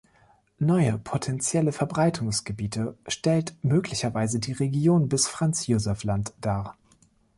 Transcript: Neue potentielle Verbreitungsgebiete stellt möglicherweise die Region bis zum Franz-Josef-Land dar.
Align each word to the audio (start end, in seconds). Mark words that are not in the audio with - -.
Neue 0.57 0.97
potentielle 0.97 1.71
Verbreitungsgebiete 1.71 2.97
stellt 3.07 3.53
möglicherweise 3.63 4.39
die 4.39 4.53
Region 4.53 5.07
bis 5.09 5.21
zum 5.25 5.31
Franz-Josef-Land 5.33 6.33
dar. 6.41 6.75